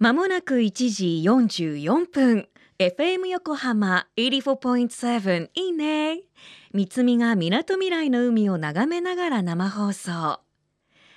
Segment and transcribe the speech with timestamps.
[0.00, 2.48] まもなく1時44分。
[2.78, 6.20] FM 横浜84.7いいね。
[6.72, 10.40] 三つみがみなとみらいの海を眺めながら生放送。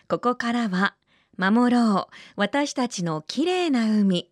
[0.09, 0.96] ここからは
[1.38, 2.13] 守ろう。
[2.35, 4.29] 私たちの綺麗な海。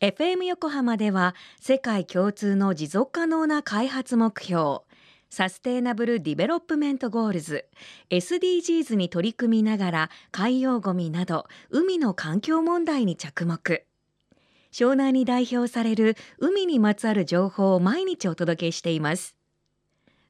[0.00, 4.87] FM 横浜では世界共通の持続可能な開発目標。
[5.30, 7.66] Sustainable Development Goals
[8.10, 13.86] SDGs に取り組みながら海洋ごみなど海の環境問題に着目。
[14.72, 19.36] 湘南に代表される海にまつわる情報を毎日お届けしています。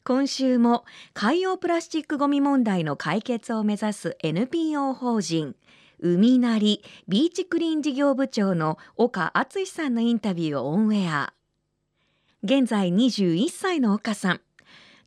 [0.04, 5.54] 今週も海洋プラスチックごみ問題の解決を目指す NPO 法人
[6.00, 11.34] 海なりビーチクリーン事業部長の岡敦さんのインタビューをオンエア。
[12.42, 14.40] 現在21歳の岡さん。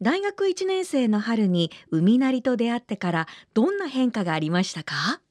[0.04, 5.22] 大学1年生の春に海なりと出会ってからどんな変化がありましたか？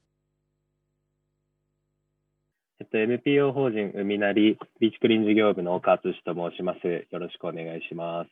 [2.78, 7.06] えっと、NPO 法人海なりビーチクリーン事業部の岡敦と申します。
[7.10, 8.30] よろしくお願いします。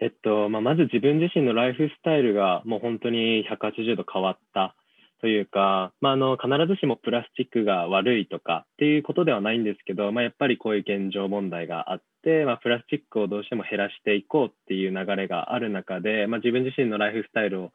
[0.00, 4.76] えっと、まあ、まず自分自身のライフスタイルがもう本当に180度変わった
[5.20, 17.70] というか、まあ、あの必ずしもプラスチックが悪いとかっていうことではないんですけど、まあ、やっぱりこういう現状問題があって、まあ、プラスチックをどうしても減らしていこうっていう流れがある中で、まあ、自分自身のライフスタイルを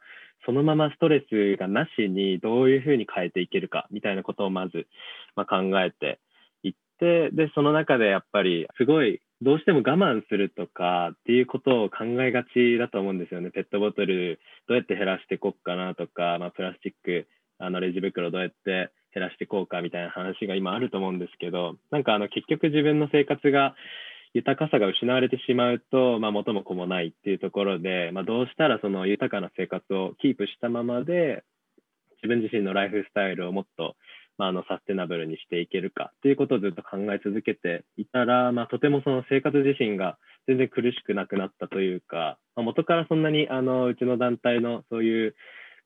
[0.45, 4.87] そのままストレスがなしにどういうふうに変えていけるかみたいなことをまず、
[5.35, 6.19] まあ、考えて
[6.63, 13.49] いってでその中でやっぱりすごいどうしても我慢するとかっていうことを考えがちだと思うんですよね。
[13.49, 23.75] ペットボトルどうやって減らしていこうかなとか、まあ、プラスチックあのレジ袋どうやって減らしていこうかみたいな話が今あると思うんですけど、なんかあの結局自分の生活が
[24.33, 31.43] 豊かさが失われてしまうと、まあ、元も子もないっていうところで、まあ、どうしたらその豊かな生活をキープしたままで、
[32.23, 33.95] 自分自身のライフスタイルをもっと
[34.41, 40.17] まあ、あのサステナブルにしていけるかっていうことをずっと考え続けていたら、まあ、とてもその生活自身が
[40.47, 45.35] 全然苦しくなくなったというか、まあ、元からそんなにあのうちの団体のそういう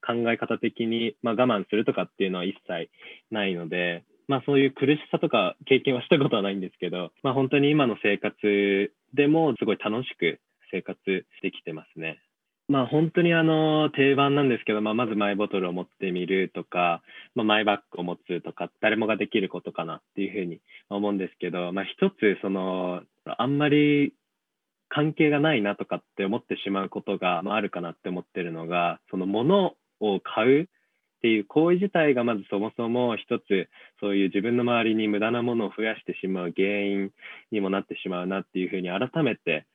[0.00, 2.88] 考え方的に、まあ、我慢するとかっていうのは一切
[3.30, 10.40] ないので、まあ、そういう苦しさとか経験はしたことはないんですけど、まあ、本当に今の生活でもすごい楽しく
[10.72, 10.96] 生活
[11.42, 12.22] できてますね。
[12.68, 17.02] まあ、本当にあの定番なんですけど、まあ、まずマイボトルを持ってみるとか、
[17.36, 20.60] まあ、マイバッグを持つとか、誰もができることかなっていうふうに
[20.90, 24.14] 思うんですけど、まあ、一つその、あんまり
[24.88, 30.66] 関係がないなとかって思ってしまうことがあるかなって思ってるのが、その物を買うっ
[31.22, 33.68] ていう行為自体がまずそもそも一つ
[34.00, 37.10] そういう自分の周りに無駄なものを増やしてしまう原因
[37.50, 39.66] にもなってしまうなっていうふうに改めて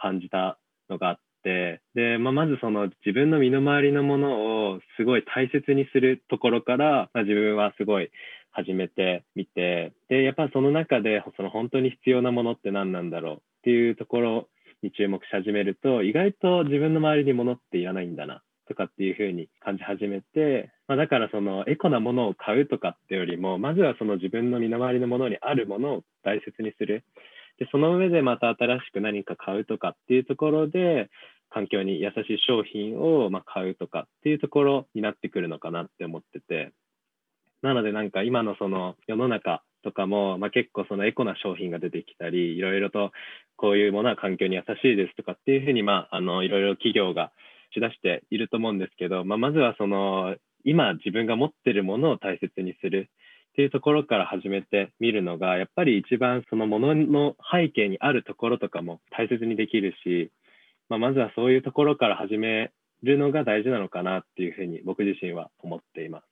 [0.00, 8.10] 感じたのがあっってで、まあ、まずその自分の身の回りのものをすごい大切にするところから、まあ、自分はすごい
[8.52, 14.48] 始めてみてでやっぱその中でその本当に必要なものって何なんだろうっていうところ
[14.82, 27.04] に注目し始めると意外と自分の周りに物っていらないんだなとかっていうふうに感じ始めて、まあ、だからそのエコなものを買うとかってよりもまずはその自分の身の回りのものにあるものを大切にする。
[27.60, 31.10] でその上でまた新しく何か買うとかっていうところで
[31.50, 36.72] 環境に優しい商品をま買うとかっていうところになってくるのかなって思ってて。
[37.62, 43.12] なのでなんか今のその世の中とかも、まあ、結構そのエコな商品が出てきたりいろいろと
[43.56, 47.32] こういうものは環境に優しいですとかっていうふうにまああのいろいろ企業が
[47.74, 53.10] し出していると思うんですけど、まあ、まずはその今自分が持ってるものを大切にする
[53.50, 60.30] っていうところから始めてみるのが、やっぱり一番そのものの背景にあるところとかも大切にできるし、
[60.88, 62.72] まあ、まずはそういうところから始め
[63.02, 66.24] るのが大事なのかなっていうふうに僕自身は思っています。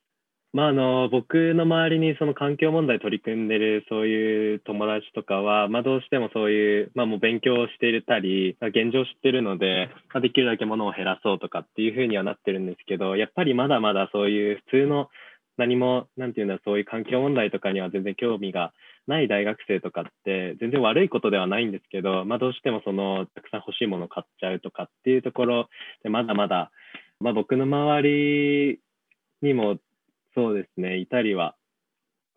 [0.51, 15.09] まあ、あの僕の周りにその環境問題取り組んでるそういう友達とかは、まあ、どうしてもそういう、まあ、もう勉強していたり、まあ、現状知ってるので、まあ、できるだけ物を減らそうとかっていうふうにはなってるんですけどやっぱりまだまだそういう普通の
[15.59, 18.73] 何も、なんていうんだ、そういう環境問題とかには全然興味が
[19.07, 25.69] ない大学生とかって、全然悪いことではないんですけど、まあ、どうしてもその、たくさん欲しいものを買っちゃうとかっていうところ
[26.01, 26.71] で、まだまだ、
[27.19, 28.79] まあ、僕の周り
[29.41, 29.77] にも、
[30.33, 31.55] そうですね、いたりは、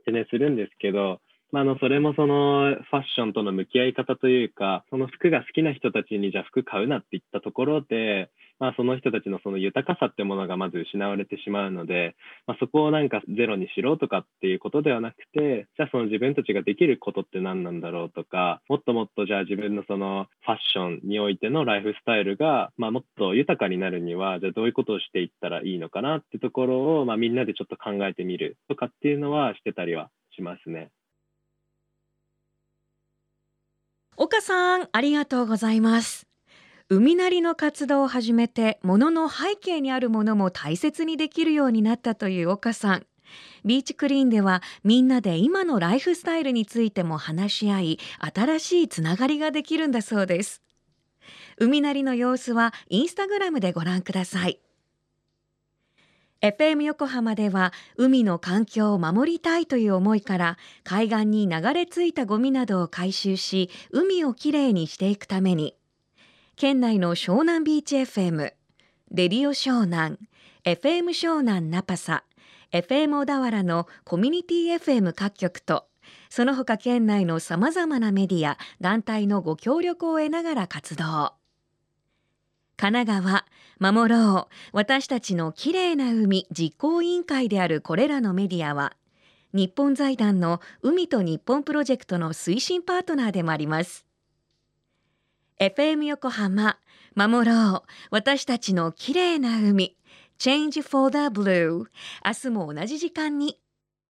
[0.05, 1.21] 全然するんですけど、
[1.53, 12.15] まあ、あのそれもそのファッションとの向き合い方というか、その服が好きな人たちにじゃあ服買うなって言ったところで、まあ、その人たちのその豊かさってものがまず失われてしまうので、
[12.47, 30.91] まあ、そこをなんかゼロにしろとかっていうことではなくて、じゃあその自分たちができることって何なんだろうとか、もっともっとじゃあ自分のそのファッションにおいてのライフスタイルが、まあ、もっと豊かになるには、じゃあどういうことをしていったらいいのかなってところを、まあ、みんなでちょっと考えてみるとかっていうのはしてたりはしますね。
[34.17, 36.27] 岡さんありがとうございます。
[36.91, 43.07] 海なりの活動を始めて物の背景にあるものも大切にできるようになったという岡さん。
[43.65, 47.99] ビーチクリーンではみんなで今のライフスタイルについても話し合い
[48.35, 50.61] 新しいつながりができるんだそうです。
[51.57, 54.62] 海なりの様子はインスタグラムでご覧ください。
[56.43, 65.77] FM 横浜では海の環境を守りたいという思いから海岸に流れ着いたゴミなどを回収し海をきれいにしていくために。
[66.57, 68.53] 県内の湘南ビーチ FM
[69.13, 70.19] ディオ湘南
[70.65, 72.25] FM 湘南ナパサ
[72.73, 75.87] FM 小田原のコミュニティ FM 各局と
[76.29, 81.35] その他県内のさまざまなメディア団体のご協力を得ながら活動。
[82.77, 83.45] 神奈川
[83.79, 84.55] 守ろう。
[84.73, 88.95] 私たちのきれいな海実行委員会であるこれらのメディアは
[89.53, 94.07] 日本財団の海と日本プロジェクトの推進パートナーでもあります。
[95.61, 96.79] FM 横浜
[97.15, 97.83] 守ろう。
[98.11, 99.97] 私たちのきれいな海
[100.39, 101.87] Change for the Blue
[102.25, 103.62] 明日も同じ時間に。